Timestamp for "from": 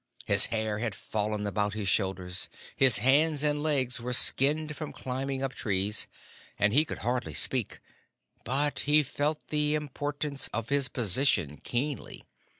4.75-4.91